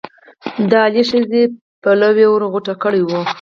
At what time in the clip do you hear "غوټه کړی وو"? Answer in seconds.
2.51-3.19